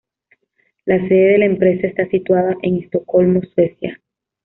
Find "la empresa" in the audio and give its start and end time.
1.37-1.85